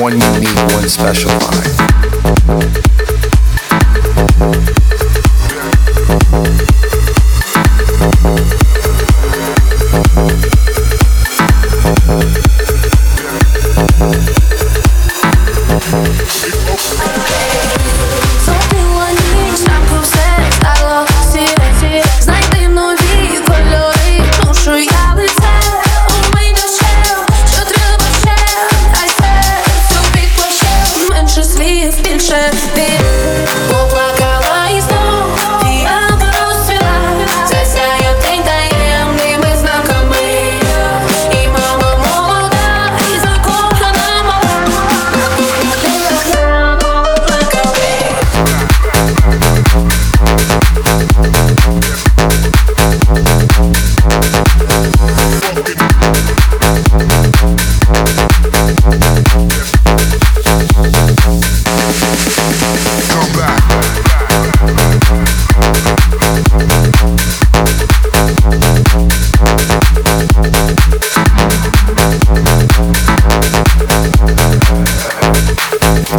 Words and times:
one 0.00 0.12
unique, 0.20 0.56
one 0.72 0.88
special 0.88 1.30
vibe. 1.30 1.96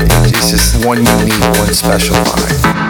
It's 0.00 0.50
just 0.50 0.84
one 0.84 0.98
unique, 0.98 1.40
one 1.58 1.72
special 1.72 2.16
vibe. 2.16 2.85